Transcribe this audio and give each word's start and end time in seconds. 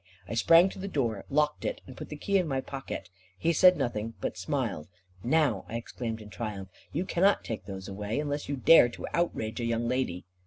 I 0.27 0.33
sprang 0.33 0.67
to 0.69 0.79
the 0.79 0.87
door, 0.87 1.25
locked 1.29 1.63
it, 1.63 1.79
and 1.85 1.95
put 1.95 2.09
the 2.09 2.15
key 2.15 2.39
in 2.39 2.47
my 2.47 2.59
pocket. 2.59 3.11
He 3.37 3.53
said 3.53 3.77
nothing, 3.77 4.15
but 4.19 4.35
smiled. 4.35 4.87
"Now," 5.23 5.63
I 5.69 5.75
exclaimed 5.75 6.23
in 6.23 6.31
triumph, 6.31 6.69
"you 6.91 7.05
cannot 7.05 7.43
take 7.43 7.65
those 7.65 7.87
away, 7.87 8.19
unless 8.19 8.49
you 8.49 8.55
dare 8.55 8.89
to 8.89 9.05
outrage 9.13 9.59
a 9.59 9.65
young 9.65 9.87
lady." 9.87 10.25